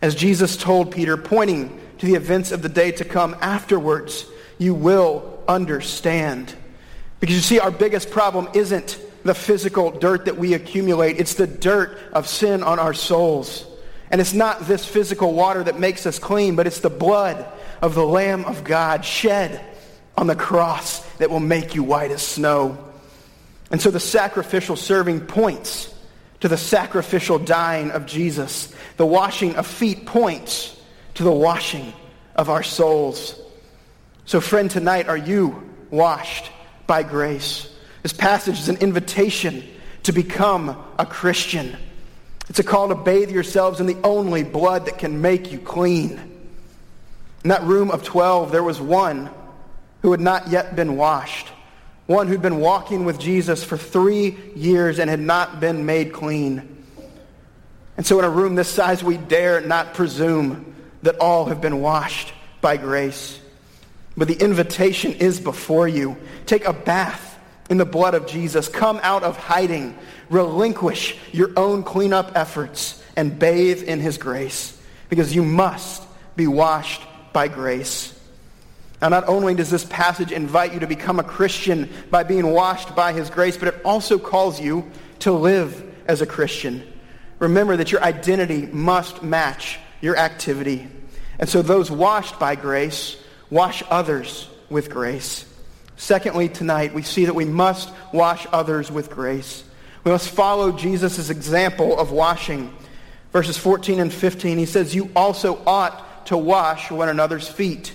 As 0.00 0.14
Jesus 0.14 0.56
told 0.56 0.90
Peter, 0.90 1.16
pointing 1.16 1.78
to 1.98 2.06
the 2.06 2.14
events 2.14 2.50
of 2.50 2.62
the 2.62 2.68
day 2.68 2.90
to 2.92 3.04
come 3.04 3.36
afterwards, 3.40 4.26
you 4.58 4.74
will 4.74 5.42
understand. 5.46 6.54
Because 7.22 7.36
you 7.36 7.42
see, 7.42 7.60
our 7.60 7.70
biggest 7.70 8.10
problem 8.10 8.48
isn't 8.52 8.98
the 9.22 9.32
physical 9.32 9.92
dirt 9.92 10.24
that 10.24 10.38
we 10.38 10.54
accumulate. 10.54 11.20
It's 11.20 11.34
the 11.34 11.46
dirt 11.46 11.96
of 12.12 12.26
sin 12.26 12.64
on 12.64 12.80
our 12.80 12.92
souls. 12.92 13.64
And 14.10 14.20
it's 14.20 14.34
not 14.34 14.66
this 14.66 14.84
physical 14.84 15.32
water 15.32 15.62
that 15.62 15.78
makes 15.78 16.04
us 16.04 16.18
clean, 16.18 16.56
but 16.56 16.66
it's 16.66 16.80
the 16.80 16.90
blood 16.90 17.46
of 17.80 17.94
the 17.94 18.04
Lamb 18.04 18.44
of 18.44 18.64
God 18.64 19.04
shed 19.04 19.64
on 20.18 20.26
the 20.26 20.34
cross 20.34 20.98
that 21.18 21.30
will 21.30 21.38
make 21.38 21.76
you 21.76 21.84
white 21.84 22.10
as 22.10 22.22
snow. 22.22 22.76
And 23.70 23.80
so 23.80 23.92
the 23.92 24.00
sacrificial 24.00 24.74
serving 24.74 25.20
points 25.20 25.94
to 26.40 26.48
the 26.48 26.58
sacrificial 26.58 27.38
dying 27.38 27.92
of 27.92 28.04
Jesus. 28.04 28.74
The 28.96 29.06
washing 29.06 29.54
of 29.54 29.68
feet 29.68 30.06
points 30.06 30.76
to 31.14 31.22
the 31.22 31.30
washing 31.30 31.92
of 32.34 32.50
our 32.50 32.64
souls. 32.64 33.40
So 34.24 34.40
friend, 34.40 34.68
tonight, 34.68 35.06
are 35.06 35.16
you 35.16 35.70
washed 35.88 36.50
by 36.86 37.02
grace? 37.02 37.68
This 38.02 38.12
passage 38.12 38.58
is 38.58 38.68
an 38.68 38.78
invitation 38.78 39.64
to 40.04 40.12
become 40.12 40.76
a 40.98 41.06
Christian. 41.06 41.76
It's 42.48 42.58
a 42.58 42.64
call 42.64 42.88
to 42.88 42.94
bathe 42.94 43.30
yourselves 43.30 43.80
in 43.80 43.86
the 43.86 43.96
only 44.02 44.42
blood 44.42 44.86
that 44.86 44.98
can 44.98 45.20
make 45.20 45.52
you 45.52 45.58
clean. 45.58 46.10
In 47.44 47.50
that 47.50 47.62
room 47.62 47.90
of 47.90 48.02
12, 48.02 48.52
there 48.52 48.62
was 48.62 48.80
one 48.80 49.30
who 50.02 50.10
had 50.10 50.20
not 50.20 50.48
yet 50.48 50.76
been 50.76 50.96
washed, 50.96 51.48
one 52.06 52.26
who'd 52.26 52.42
been 52.42 52.58
walking 52.58 53.04
with 53.04 53.18
Jesus 53.18 53.62
for 53.62 53.76
three 53.76 54.36
years 54.54 54.98
and 54.98 55.08
had 55.08 55.20
not 55.20 55.60
been 55.60 55.86
made 55.86 56.12
clean. 56.12 56.84
And 57.96 58.06
so 58.06 58.18
in 58.18 58.24
a 58.24 58.30
room 58.30 58.54
this 58.54 58.68
size, 58.68 59.04
we 59.04 59.16
dare 59.16 59.60
not 59.60 59.94
presume 59.94 60.74
that 61.02 61.18
all 61.18 61.46
have 61.46 61.60
been 61.60 61.80
washed 61.80 62.32
by 62.60 62.76
grace. 62.76 63.38
But 64.16 64.28
the 64.28 64.42
invitation 64.42 65.12
is 65.12 65.40
before 65.40 65.88
you. 65.88 66.16
Take 66.46 66.66
a 66.66 66.72
bath 66.72 67.38
in 67.70 67.78
the 67.78 67.84
blood 67.84 68.14
of 68.14 68.26
Jesus. 68.26 68.68
Come 68.68 69.00
out 69.02 69.22
of 69.22 69.36
hiding. 69.36 69.96
Relinquish 70.28 71.16
your 71.32 71.50
own 71.56 71.82
cleanup 71.82 72.32
efforts 72.34 73.02
and 73.16 73.38
bathe 73.38 73.82
in 73.82 74.00
his 74.00 74.18
grace 74.18 74.78
because 75.08 75.34
you 75.34 75.44
must 75.44 76.02
be 76.36 76.46
washed 76.46 77.02
by 77.32 77.48
grace. 77.48 78.18
Now, 79.00 79.08
not 79.08 79.28
only 79.28 79.54
does 79.54 79.70
this 79.70 79.84
passage 79.84 80.30
invite 80.30 80.72
you 80.72 80.80
to 80.80 80.86
become 80.86 81.18
a 81.18 81.24
Christian 81.24 81.90
by 82.10 82.22
being 82.22 82.46
washed 82.46 82.94
by 82.94 83.12
his 83.12 83.30
grace, 83.30 83.56
but 83.56 83.68
it 83.68 83.80
also 83.84 84.18
calls 84.18 84.60
you 84.60 84.88
to 85.20 85.32
live 85.32 85.82
as 86.06 86.20
a 86.20 86.26
Christian. 86.26 86.86
Remember 87.38 87.76
that 87.76 87.90
your 87.90 88.02
identity 88.04 88.66
must 88.66 89.22
match 89.22 89.80
your 90.00 90.16
activity. 90.16 90.86
And 91.38 91.48
so 91.48 91.62
those 91.62 91.90
washed 91.90 92.38
by 92.38 92.54
grace 92.54 93.16
wash 93.52 93.82
others 93.90 94.48
with 94.70 94.88
grace. 94.88 95.44
Secondly, 95.96 96.48
tonight, 96.48 96.94
we 96.94 97.02
see 97.02 97.26
that 97.26 97.34
we 97.34 97.44
must 97.44 97.90
wash 98.10 98.46
others 98.50 98.90
with 98.90 99.10
grace. 99.10 99.62
We 100.04 100.10
must 100.10 100.30
follow 100.30 100.72
Jesus' 100.72 101.28
example 101.28 101.98
of 101.98 102.10
washing. 102.10 102.74
Verses 103.30 103.58
14 103.58 104.00
and 104.00 104.12
15, 104.12 104.56
he 104.56 104.64
says, 104.64 104.94
You 104.94 105.10
also 105.14 105.62
ought 105.66 106.26
to 106.26 106.38
wash 106.38 106.90
one 106.90 107.10
another's 107.10 107.46
feet. 107.46 107.92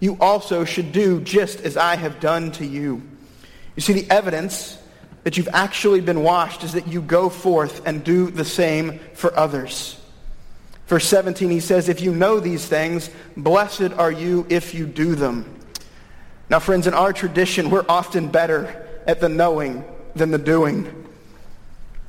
You 0.00 0.18
also 0.20 0.66
should 0.66 0.92
do 0.92 1.22
just 1.22 1.62
as 1.62 1.78
I 1.78 1.96
have 1.96 2.20
done 2.20 2.52
to 2.52 2.66
you. 2.66 3.02
You 3.76 3.80
see, 3.82 3.94
the 3.94 4.10
evidence 4.10 4.76
that 5.24 5.38
you've 5.38 5.48
actually 5.54 6.02
been 6.02 6.22
washed 6.22 6.62
is 6.62 6.72
that 6.72 6.86
you 6.86 7.00
go 7.00 7.30
forth 7.30 7.86
and 7.86 8.04
do 8.04 8.30
the 8.30 8.44
same 8.44 8.98
for 9.14 9.34
others. 9.34 9.99
Verse 10.90 11.06
17, 11.06 11.50
he 11.50 11.60
says, 11.60 11.88
If 11.88 12.00
you 12.00 12.12
know 12.12 12.40
these 12.40 12.66
things, 12.66 13.10
blessed 13.36 13.92
are 13.92 14.10
you 14.10 14.44
if 14.48 14.74
you 14.74 14.86
do 14.86 15.14
them. 15.14 15.60
Now, 16.48 16.58
friends, 16.58 16.88
in 16.88 16.94
our 16.94 17.12
tradition, 17.12 17.70
we're 17.70 17.84
often 17.88 18.26
better 18.26 18.88
at 19.06 19.20
the 19.20 19.28
knowing 19.28 19.84
than 20.16 20.32
the 20.32 20.38
doing. 20.38 21.06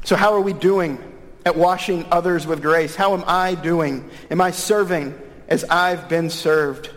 So 0.03 0.15
how 0.15 0.33
are 0.33 0.41
we 0.41 0.53
doing 0.53 0.97
at 1.45 1.55
washing 1.55 2.07
others 2.09 2.47
with 2.47 2.63
grace? 2.63 2.95
How 2.95 3.13
am 3.13 3.23
I 3.27 3.53
doing? 3.53 4.09
Am 4.31 4.41
I 4.41 4.49
serving 4.49 5.13
as 5.47 5.63
I've 5.65 6.09
been 6.09 6.31
served? 6.31 6.89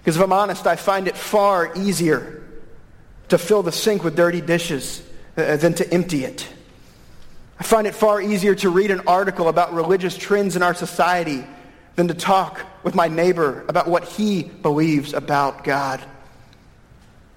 Because 0.00 0.16
if 0.16 0.22
I'm 0.22 0.34
honest, 0.34 0.66
I 0.66 0.76
find 0.76 1.08
it 1.08 1.16
far 1.16 1.74
easier 1.74 2.42
to 3.30 3.38
fill 3.38 3.62
the 3.62 3.72
sink 3.72 4.04
with 4.04 4.14
dirty 4.14 4.42
dishes 4.42 5.02
uh, 5.38 5.56
than 5.56 5.72
to 5.72 5.90
empty 5.90 6.26
it. 6.26 6.46
I 7.62 7.64
find 7.64 7.86
it 7.86 7.94
far 7.94 8.20
easier 8.20 8.56
to 8.56 8.70
read 8.70 8.90
an 8.90 9.02
article 9.06 9.48
about 9.48 9.72
religious 9.72 10.16
trends 10.16 10.56
in 10.56 10.64
our 10.64 10.74
society 10.74 11.44
than 11.94 12.08
to 12.08 12.14
talk 12.14 12.60
with 12.82 12.96
my 12.96 13.06
neighbor 13.06 13.64
about 13.68 13.86
what 13.86 14.02
he 14.02 14.42
believes 14.42 15.12
about 15.12 15.62
God. 15.62 16.00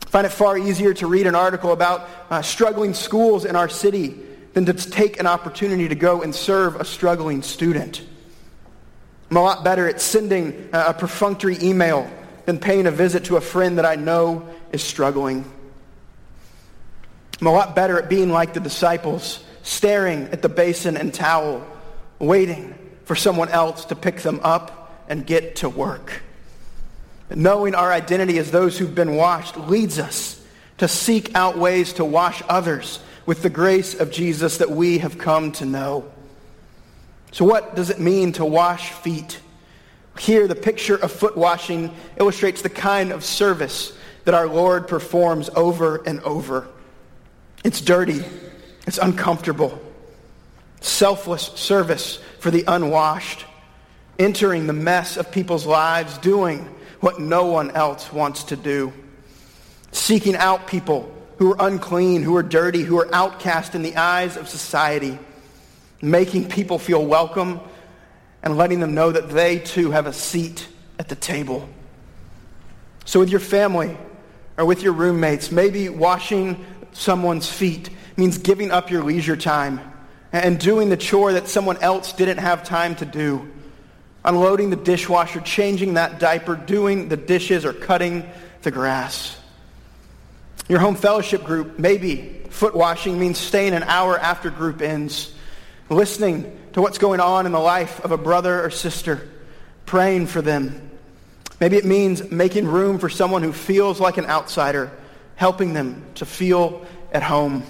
I 0.04 0.10
find 0.10 0.26
it 0.26 0.32
far 0.32 0.58
easier 0.58 0.96
to 0.96 1.06
read 1.06 1.28
an 1.28 1.36
article 1.36 1.74
about 1.74 2.10
uh, 2.32 2.42
struggling 2.42 2.96
schools 2.96 3.46
in 3.46 3.56
our 3.56 3.70
city 3.70 4.16
than 4.54 4.66
to 4.66 4.74
take 4.74 5.20
an 5.20 5.28
opportunity 5.28 5.90
to 5.90 5.94
go 5.94 6.24
and 6.24 6.34
serve 6.34 6.78
a 6.78 6.86
struggling 6.86 7.44
student. 7.44 8.02
I'm 9.30 9.38
a 9.38 9.44
lot 9.44 9.64
better 9.64 9.88
at 9.88 10.02
sending 10.02 10.70
a 10.74 10.96
perfunctory 10.96 11.60
email 11.62 12.12
than 12.48 12.58
paying 12.58 12.88
a 12.88 12.92
visit 12.92 13.26
to 13.26 13.38
a 13.38 13.42
friend 13.42 13.78
that 13.78 13.86
I 13.86 13.94
know 13.94 14.50
is 14.72 14.82
struggling. 14.82 15.46
I'm 17.40 17.46
a 17.46 17.52
lot 17.52 17.76
better 17.76 18.00
at 18.00 18.10
being 18.10 18.32
like 18.32 18.56
the 18.56 18.60
disciples, 18.60 19.45
staring 19.66 20.26
at 20.26 20.44
the 20.44 20.48
basin 20.48 20.96
and 20.96 21.12
towel, 21.12 21.66
waiting 22.20 22.76
for 23.04 23.16
someone 23.16 23.50
else 23.50 23.86
to 23.86 23.96
pick 23.96 24.22
them 24.22 24.40
up 24.44 25.04
and 25.10 25.26
get 25.26 25.58
to 25.58 25.68
work. 25.68 26.22
Knowing 27.34 27.74
our 27.74 27.92
identity 27.92 28.38
as 28.38 28.52
those 28.52 28.78
who've 28.78 28.94
been 28.94 29.16
washed 29.16 29.58
leads 29.58 29.98
us 29.98 30.40
to 30.78 30.88
seek 30.88 31.34
out 31.34 31.58
ways 31.58 31.94
to 31.94 32.06
wash 32.06 32.44
others 32.48 33.00
with 33.26 33.42
the 33.42 33.50
grace 33.50 34.00
of 34.00 34.12
Jesus 34.12 34.60
that 34.60 34.70
we 34.70 35.00
have 35.00 35.18
come 35.18 35.52
to 35.54 35.66
know. 35.66 36.12
So 37.32 37.44
what 37.44 37.76
does 37.76 37.90
it 37.90 38.00
mean 38.00 38.34
to 38.34 38.46
wash 38.46 38.92
feet? 38.92 39.40
Here, 40.20 40.48
the 40.48 40.56
picture 40.56 40.96
of 40.96 41.12
foot 41.12 41.36
washing 41.36 41.94
illustrates 42.18 42.62
the 42.62 42.70
kind 42.70 43.12
of 43.12 43.26
service 43.26 43.98
that 44.26 44.36
our 44.36 44.48
Lord 44.48 44.88
performs 44.88 45.50
over 45.56 46.04
and 46.06 46.20
over. 46.22 46.68
It's 47.64 47.82
dirty. 47.82 48.24
It's 48.86 48.98
uncomfortable. 48.98 49.82
Selfless 50.82 51.44
service 51.56 52.20
for 52.40 52.52
the 52.52 52.64
unwashed, 52.68 53.46
entering 54.20 54.68
the 54.68 54.74
mess 54.74 55.18
of 55.18 55.32
people's 55.32 55.66
lives, 55.66 56.18
doing 56.20 56.60
what 57.00 57.20
no 57.20 57.46
one 57.46 57.72
else 57.72 58.12
wants 58.14 58.46
to 58.46 58.56
do, 58.56 58.94
seeking 59.92 60.36
out 60.36 60.68
people 60.68 61.12
who 61.38 61.54
are 61.54 61.68
unclean, 61.68 62.24
who 62.24 62.36
are 62.36 62.44
dirty, 62.44 62.82
who 62.82 62.98
are 63.00 63.14
outcast 63.14 63.76
in 63.76 63.82
the 63.82 63.96
eyes 63.96 64.38
of 64.38 64.48
society, 64.48 65.18
making 66.02 66.48
people 66.48 66.80
feel 66.80 67.06
welcome 67.06 67.60
and 68.44 68.58
letting 68.58 68.80
them 68.80 68.94
know 68.94 69.12
that 69.12 69.30
they 69.30 69.60
too 69.60 69.92
have 69.92 70.06
a 70.06 70.14
seat 70.14 70.68
at 71.00 71.10
the 71.10 71.16
table. 71.16 71.68
So 73.06 73.20
with 73.20 73.30
your 73.30 73.40
family 73.40 73.98
or 74.58 74.66
with 74.66 74.82
your 74.82 74.94
roommates, 74.94 75.52
maybe 75.52 75.90
washing 75.90 76.64
someone's 76.94 77.50
feet 77.50 77.90
means 78.18 78.38
giving 78.38 78.72
up 78.72 78.92
your 78.92 79.04
leisure 79.04 79.36
time 79.36 79.80
and 80.32 80.60
doing 80.60 80.90
the 80.90 80.98
chore 80.98 81.34
that 81.34 81.48
someone 81.48 81.78
else 81.78 82.14
didn't 82.14 82.40
have 82.40 82.64
time 82.64 82.96
to 82.96 83.06
do. 83.06 83.52
Unloading 84.24 84.70
the 84.70 84.76
dishwasher, 84.76 85.40
changing 85.40 85.94
that 85.96 86.20
diaper, 86.20 86.56
doing 86.56 87.10
the 87.10 87.18
dishes, 87.18 87.64
or 87.64 87.74
cutting 87.74 88.28
the 88.64 88.72
grass. 88.72 89.38
Your 90.68 90.80
home 90.80 90.96
fellowship 90.96 91.44
group, 91.44 91.78
maybe 91.78 92.42
foot 92.50 92.76
washing 92.76 93.20
means 93.20 93.38
staying 93.38 93.74
an 93.74 93.84
hour 93.84 94.18
after 94.18 94.50
group 94.50 94.82
ends, 94.82 95.32
listening 95.90 96.58
to 96.74 96.82
what's 96.82 96.98
going 96.98 97.20
on 97.20 97.46
in 97.46 97.52
the 97.52 97.60
life 97.60 98.04
of 98.04 98.12
a 98.12 98.18
brother 98.18 98.66
or 98.66 98.72
sister, 98.72 99.30
praying 99.86 100.26
for 100.26 100.42
them. 100.42 100.90
Maybe 101.60 101.78
it 101.78 101.86
means 101.86 102.32
making 102.32 102.68
room 102.68 102.98
for 102.98 103.10
someone 103.10 103.44
who 103.44 103.54
feels 103.54 104.00
like 104.00 104.18
an 104.18 104.26
outsider, 104.26 104.92
helping 105.36 105.74
them 105.74 106.04
to 106.16 106.26
feel 106.26 106.86
at 107.12 107.24
home. 107.24 107.64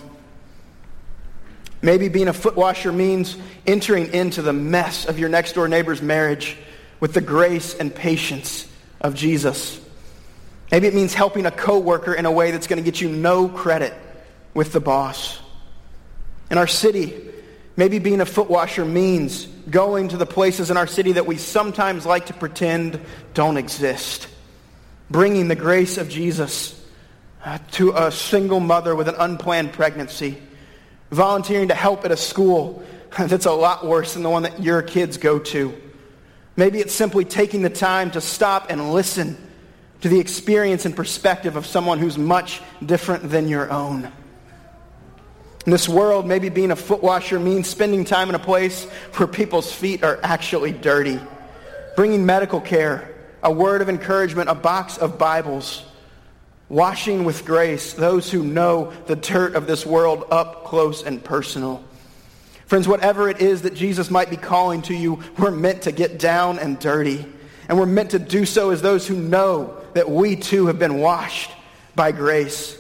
Maybe 1.86 2.10
being 2.10 2.28
a 2.28 2.34
foot 2.34 2.56
washer 2.56 2.92
means 2.92 3.38
entering 3.68 4.12
into 4.12 4.42
the 4.42 4.52
mess 4.52 5.06
of 5.06 5.20
your 5.20 5.30
next 5.30 5.54
door 5.54 5.68
neighbor's 5.68 6.02
marriage 6.02 6.58
with 7.00 7.14
the 7.14 7.22
grace 7.22 7.76
and 7.76 7.94
patience 7.94 8.68
of 9.02 9.14
Jesus. 9.14 9.80
Maybe 10.72 10.88
it 10.88 10.96
means 10.96 11.14
helping 11.14 11.46
a 11.46 11.52
coworker 11.52 12.16
in 12.16 12.26
a 12.26 12.32
way 12.32 12.50
that's 12.50 12.66
going 12.66 12.84
to 12.84 12.84
get 12.84 13.02
you 13.02 13.10
no 13.10 13.48
credit 13.48 13.94
with 14.56 14.74
the 14.74 14.80
boss. 14.80 15.38
In 16.50 16.58
our 16.58 16.66
city, 16.66 17.14
maybe 17.78 18.00
being 18.00 18.20
a 18.20 18.26
foot 18.26 18.50
washer 18.50 18.84
means 18.84 19.46
going 19.70 20.08
to 20.08 20.18
the 20.18 20.26
places 20.26 20.72
in 20.72 20.78
our 20.78 20.88
city 20.88 21.12
that 21.12 21.28
we 21.28 21.38
sometimes 21.38 22.04
like 22.04 22.26
to 22.26 22.34
pretend 22.34 23.00
don't 23.36 23.58
exist. 23.58 24.28
Bringing 25.12 25.50
the 25.50 25.56
grace 25.56 26.00
of 26.00 26.10
Jesus 26.10 26.84
uh, 27.44 27.60
to 27.74 27.92
a 27.92 28.12
single 28.12 28.60
mother 28.60 28.96
with 28.96 29.08
an 29.08 29.16
unplanned 29.20 29.72
pregnancy 29.72 30.40
volunteering 31.12 31.70
to 31.70 31.76
help 31.76 32.06
at 32.06 32.12
a 32.12 32.18
school 32.18 32.84
that's 33.20 33.46
a 33.46 33.52
lot 33.52 33.86
worse 33.86 34.14
than 34.14 34.24
the 34.24 34.30
one 34.30 34.44
that 34.44 34.62
your 34.62 34.82
kids 34.82 35.18
go 35.18 35.40
to. 35.40 35.74
Maybe 36.58 36.80
it's 36.80 36.94
simply 36.94 37.26
taking 37.26 37.62
the 37.62 37.70
time 37.70 38.12
to 38.12 38.22
stop 38.22 38.68
and 38.70 38.94
listen 38.94 39.38
to 40.02 40.10
the 40.10 40.20
experience 40.20 40.86
and 40.86 40.96
perspective 40.96 41.56
of 41.56 41.66
someone 41.66 42.00
who's 42.00 42.18
much 42.18 42.62
different 42.86 43.30
than 43.30 43.48
your 43.48 43.72
own. 43.72 44.12
In 45.66 45.72
this 45.72 45.90
world, 45.90 46.28
maybe 46.28 46.50
being 46.50 46.72
a 46.72 46.76
foot 46.76 47.02
washer 47.02 47.40
means 47.40 47.68
spending 47.68 48.06
time 48.06 48.30
in 48.30 48.36
a 48.36 48.40
place 48.40 48.86
where 49.16 49.28
people's 49.28 49.72
feet 49.74 50.04
are 50.04 50.20
actually 50.22 50.72
dirty, 50.72 51.20
bringing 51.96 52.26
medical 52.26 52.62
care, 52.62 53.16
a 53.42 53.52
word 53.52 53.82
of 53.82 53.90
encouragement, 53.90 54.50
a 54.50 54.56
box 54.56 54.98
of 54.98 55.18
Bibles, 55.18 55.84
washing 56.70 57.26
with 57.26 57.46
grace 57.46 57.94
those 57.94 58.32
who 58.32 58.44
know 58.44 58.92
the 59.06 59.16
dirt 59.16 59.56
of 59.56 59.68
this 59.68 59.86
world 59.86 60.26
up 60.32 60.66
close 60.66 61.04
and 61.04 61.24
personal. 61.24 61.84
Friends, 62.66 62.88
whatever 62.88 63.30
it 63.30 63.42
is 63.42 63.62
that 63.62 63.76
Jesus 63.76 64.10
might 64.10 64.30
be 64.30 64.38
calling 64.38 64.82
to 64.84 64.96
you, 64.96 65.22
we're 65.38 65.52
meant 65.52 65.84
to 65.84 65.92
get 65.92 66.18
down 66.18 66.58
and 66.58 66.80
dirty. 66.80 67.26
And 67.70 67.78
we're 67.78 67.86
meant 67.86 68.12
to 68.12 68.20
do 68.20 68.46
so 68.46 68.72
as 68.72 68.82
those 68.82 69.08
who 69.08 69.16
know 69.16 69.78
that 69.94 70.10
we 70.10 70.36
too 70.36 70.68
have 70.68 70.80
been 70.80 71.00
washed 71.00 71.52
by 71.96 72.12
grace. 72.12 72.78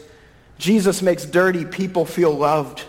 Jesus 0.57 1.01
makes 1.01 1.25
dirty 1.25 1.65
people 1.65 2.05
feel 2.05 2.35
loved. 2.35 2.83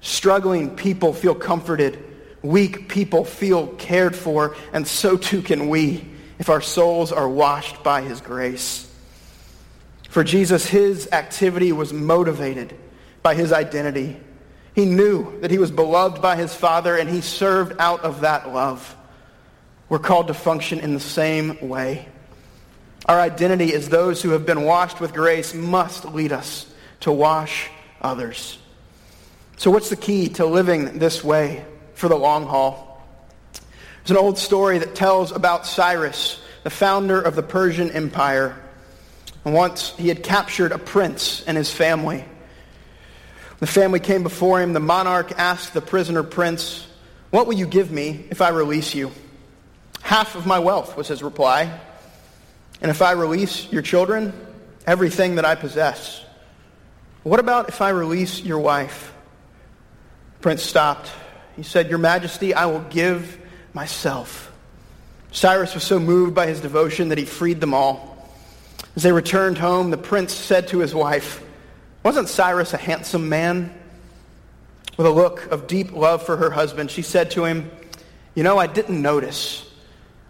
Struggling 0.00 0.76
people 0.76 1.12
feel 1.12 1.34
comforted. 1.34 2.02
Weak 2.42 2.88
people 2.88 3.24
feel 3.24 3.68
cared 3.68 4.14
for. 4.14 4.56
And 4.72 4.86
so 4.86 5.16
too 5.16 5.42
can 5.42 5.68
we 5.68 6.08
if 6.38 6.48
our 6.48 6.60
souls 6.60 7.12
are 7.12 7.28
washed 7.28 7.82
by 7.82 8.02
his 8.02 8.20
grace. 8.20 8.91
For 10.12 10.22
Jesus, 10.22 10.66
his 10.66 11.08
activity 11.10 11.72
was 11.72 11.90
motivated 11.90 12.76
by 13.22 13.34
his 13.34 13.50
identity. 13.50 14.20
He 14.74 14.84
knew 14.84 15.40
that 15.40 15.50
he 15.50 15.56
was 15.56 15.70
beloved 15.70 16.20
by 16.20 16.36
his 16.36 16.54
Father, 16.54 16.98
and 16.98 17.08
he 17.08 17.22
served 17.22 17.76
out 17.78 18.02
of 18.02 18.20
that 18.20 18.52
love. 18.52 18.94
We're 19.88 19.98
called 19.98 20.26
to 20.26 20.34
function 20.34 20.80
in 20.80 20.92
the 20.92 21.00
same 21.00 21.66
way. 21.66 22.06
Our 23.06 23.18
identity 23.18 23.72
as 23.72 23.88
those 23.88 24.20
who 24.20 24.32
have 24.32 24.44
been 24.44 24.64
washed 24.64 25.00
with 25.00 25.14
grace 25.14 25.54
must 25.54 26.04
lead 26.04 26.30
us 26.30 26.70
to 27.00 27.10
wash 27.10 27.70
others. 28.02 28.58
So 29.56 29.70
what's 29.70 29.88
the 29.88 29.96
key 29.96 30.28
to 30.34 30.44
living 30.44 30.98
this 30.98 31.24
way 31.24 31.64
for 31.94 32.10
the 32.10 32.16
long 32.16 32.46
haul? 32.46 33.02
There's 34.04 34.10
an 34.10 34.18
old 34.18 34.36
story 34.36 34.76
that 34.76 34.94
tells 34.94 35.32
about 35.32 35.64
Cyrus, 35.64 36.38
the 36.64 36.70
founder 36.70 37.18
of 37.18 37.34
the 37.34 37.42
Persian 37.42 37.90
Empire. 37.92 38.61
And 39.44 39.54
once 39.54 39.94
he 39.96 40.08
had 40.08 40.22
captured 40.22 40.72
a 40.72 40.78
prince 40.78 41.42
and 41.44 41.56
his 41.56 41.72
family. 41.72 42.24
The 43.58 43.66
family 43.66 44.00
came 44.00 44.22
before 44.22 44.60
him. 44.60 44.72
The 44.72 44.80
monarch 44.80 45.32
asked 45.38 45.74
the 45.74 45.80
prisoner 45.80 46.22
prince, 46.22 46.86
What 47.30 47.46
will 47.46 47.54
you 47.54 47.66
give 47.66 47.90
me 47.90 48.26
if 48.30 48.40
I 48.40 48.50
release 48.50 48.94
you? 48.94 49.12
Half 50.00 50.34
of 50.34 50.46
my 50.46 50.58
wealth 50.58 50.96
was 50.96 51.08
his 51.08 51.22
reply. 51.22 51.80
And 52.80 52.90
if 52.90 53.02
I 53.02 53.12
release 53.12 53.70
your 53.70 53.82
children, 53.82 54.32
everything 54.86 55.36
that 55.36 55.44
I 55.44 55.54
possess. 55.54 56.24
What 57.22 57.38
about 57.38 57.68
if 57.68 57.80
I 57.80 57.90
release 57.90 58.42
your 58.42 58.58
wife? 58.58 59.14
The 60.34 60.42
prince 60.42 60.62
stopped. 60.62 61.10
He 61.56 61.62
said, 61.62 61.88
Your 61.88 61.98
Majesty, 61.98 62.54
I 62.54 62.66
will 62.66 62.80
give 62.80 63.38
myself. 63.72 64.52
Cyrus 65.30 65.74
was 65.74 65.84
so 65.84 65.98
moved 65.98 66.34
by 66.34 66.46
his 66.46 66.60
devotion 66.60 67.08
that 67.10 67.18
he 67.18 67.24
freed 67.24 67.60
them 67.60 67.74
all. 67.74 68.11
As 68.94 69.02
they 69.02 69.12
returned 69.12 69.58
home, 69.58 69.90
the 69.90 69.96
prince 69.96 70.34
said 70.34 70.68
to 70.68 70.78
his 70.78 70.94
wife, 70.94 71.42
Wasn't 72.02 72.28
Cyrus 72.28 72.74
a 72.74 72.78
handsome 72.78 73.28
man? 73.28 73.72
With 74.96 75.06
a 75.06 75.10
look 75.10 75.46
of 75.50 75.66
deep 75.66 75.92
love 75.92 76.24
for 76.24 76.36
her 76.36 76.50
husband, 76.50 76.90
she 76.90 77.02
said 77.02 77.30
to 77.32 77.44
him, 77.44 77.70
You 78.34 78.42
know, 78.42 78.58
I 78.58 78.66
didn't 78.66 79.00
notice. 79.00 79.68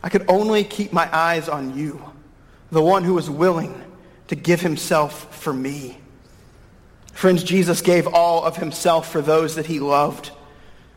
I 0.03 0.09
could 0.09 0.25
only 0.29 0.64
keep 0.64 0.92
my 0.92 1.09
eyes 1.14 1.48
on 1.48 1.77
you, 1.77 2.03
the 2.70 2.83
one 2.83 3.05
who 3.05 3.14
was 3.14 3.29
willing 3.29 3.83
to 4.29 4.37
give 4.37 4.61
himself 4.61 5.35
for 5.35 5.53
me. 5.53 5.98
Friends, 7.12 7.44
Jesus 7.44 7.81
gave 7.83 8.07
all 8.07 8.44
of 8.44 8.57
himself 8.57 9.11
for 9.11 9.20
those 9.20 9.57
that 9.57 9.66
he 9.66 9.81
loved. 9.81 10.31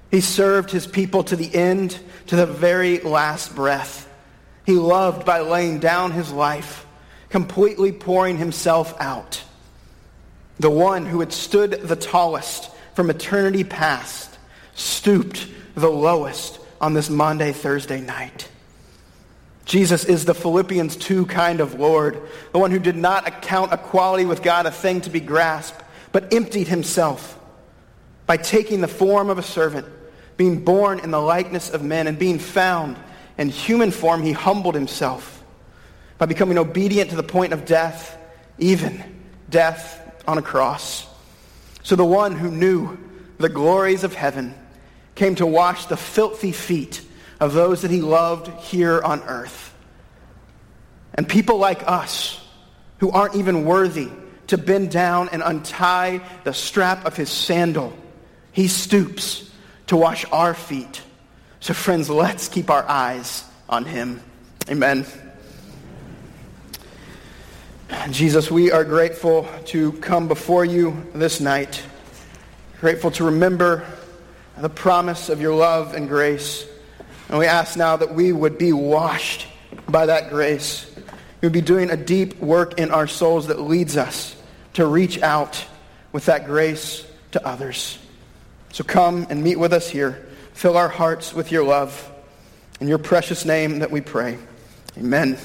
He 0.09 0.21
served 0.21 0.71
his 0.71 0.87
people 0.87 1.23
to 1.25 1.35
the 1.35 1.53
end, 1.53 1.99
to 2.27 2.35
the 2.35 2.45
very 2.45 2.99
last 2.99 3.55
breath. 3.55 4.09
He 4.65 4.73
loved 4.73 5.25
by 5.25 5.41
laying 5.41 5.79
down 5.79 6.11
his 6.11 6.31
life, 6.31 6.84
completely 7.29 7.91
pouring 7.91 8.37
himself 8.37 8.95
out. 8.99 9.43
The 10.59 10.69
one 10.69 11.05
who 11.05 11.19
had 11.19 11.33
stood 11.33 11.71
the 11.71 11.95
tallest 11.95 12.71
from 12.93 13.09
eternity 13.09 13.63
past 13.63 14.37
stooped 14.73 15.47
the 15.75 15.89
lowest 15.89 16.59
on 16.79 16.93
this 16.93 17.09
Maundy, 17.09 17.51
Thursday 17.51 17.99
night. 17.99 18.49
Jesus 19.65 20.05
is 20.05 20.25
the 20.25 20.35
Philippians 20.35 20.95
2 20.95 21.25
kind 21.25 21.59
of 21.59 21.79
Lord, 21.79 22.21
the 22.51 22.59
one 22.59 22.71
who 22.71 22.79
did 22.79 22.95
not 22.95 23.27
account 23.27 23.73
equality 23.73 24.25
with 24.25 24.43
God 24.43 24.65
a 24.65 24.71
thing 24.71 25.01
to 25.01 25.09
be 25.09 25.19
grasped, 25.19 25.83
but 26.11 26.31
emptied 26.33 26.67
himself 26.67 27.39
by 28.27 28.37
taking 28.37 28.81
the 28.81 28.87
form 28.87 29.29
of 29.29 29.37
a 29.37 29.43
servant, 29.43 29.87
being 30.37 30.63
born 30.63 30.99
in 30.99 31.11
the 31.11 31.19
likeness 31.19 31.69
of 31.69 31.83
men, 31.83 32.07
and 32.07 32.17
being 32.19 32.39
found 32.39 32.97
in 33.37 33.49
human 33.49 33.91
form, 33.91 34.21
he 34.21 34.31
humbled 34.31 34.75
himself 34.75 35.34
by 36.17 36.25
becoming 36.25 36.57
obedient 36.57 37.09
to 37.09 37.15
the 37.15 37.23
point 37.23 37.53
of 37.53 37.65
death, 37.65 38.17
even 38.57 39.03
death 39.49 40.01
on 40.27 40.37
a 40.37 40.41
cross. 40.41 41.07
So 41.83 41.95
the 41.95 42.05
one 42.05 42.35
who 42.35 42.49
knew 42.49 42.97
the 43.37 43.49
glories 43.49 44.03
of 44.03 44.13
heaven 44.13 44.55
came 45.13 45.35
to 45.35 45.45
wash 45.45 45.85
the 45.85 45.97
filthy 45.97 46.51
feet 46.51 47.01
of 47.39 47.53
those 47.53 47.81
that 47.81 47.91
he 47.91 48.01
loved 48.01 48.47
here 48.63 49.01
on 49.01 49.21
earth. 49.23 49.73
And 51.13 51.27
people 51.27 51.57
like 51.57 51.83
us 51.87 52.41
who 52.99 53.11
aren't 53.11 53.35
even 53.35 53.65
worthy 53.65 54.09
to 54.47 54.57
bend 54.57 54.91
down 54.91 55.29
and 55.29 55.41
untie 55.43 56.21
the 56.43 56.53
strap 56.53 57.05
of 57.05 57.15
his 57.15 57.29
sandal, 57.29 57.93
he 58.51 58.67
stoops 58.67 59.49
to 59.87 59.97
wash 59.97 60.25
our 60.31 60.53
feet. 60.53 61.01
So, 61.59 61.73
friends, 61.73 62.09
let's 62.09 62.47
keep 62.47 62.69
our 62.69 62.87
eyes 62.87 63.43
on 63.67 63.85
him. 63.85 64.21
Amen. 64.69 65.05
Jesus, 68.13 68.51
we 68.51 68.71
are 68.71 68.83
grateful 68.83 69.47
to 69.65 69.91
come 69.93 70.27
before 70.27 70.63
you 70.63 71.05
this 71.15 71.41
night, 71.41 71.81
grateful 72.79 73.09
to 73.11 73.23
remember 73.23 73.83
the 74.57 74.69
promise 74.69 75.29
of 75.29 75.41
your 75.41 75.55
love 75.55 75.95
and 75.95 76.07
grace. 76.07 76.67
And 77.29 77.39
we 77.39 77.47
ask 77.47 77.75
now 77.75 77.97
that 77.97 78.13
we 78.13 78.31
would 78.31 78.59
be 78.59 78.71
washed 78.73 79.47
by 79.89 80.05
that 80.05 80.29
grace. 80.29 80.89
We 81.41 81.47
would 81.47 81.53
be 81.53 81.61
doing 81.61 81.89
a 81.89 81.97
deep 81.97 82.39
work 82.39 82.79
in 82.79 82.91
our 82.91 83.07
souls 83.07 83.47
that 83.47 83.59
leads 83.59 83.97
us 83.97 84.35
to 84.73 84.85
reach 84.85 85.21
out 85.23 85.65
with 86.11 86.25
that 86.27 86.45
grace 86.45 87.07
to 87.31 87.45
others. 87.45 87.97
So 88.71 88.83
come 88.83 89.25
and 89.31 89.43
meet 89.43 89.57
with 89.57 89.73
us 89.73 89.89
here. 89.89 90.27
Fill 90.53 90.77
our 90.77 90.89
hearts 90.89 91.33
with 91.33 91.51
your 91.51 91.63
love. 91.63 92.11
In 92.79 92.87
your 92.87 92.99
precious 92.99 93.45
name 93.45 93.79
that 93.79 93.89
we 93.89 94.01
pray. 94.01 94.37
Amen. 94.95 95.39